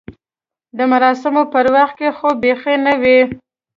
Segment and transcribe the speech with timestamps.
[0.77, 3.03] د مراسمو پر وخت کې خو بیخي نه و.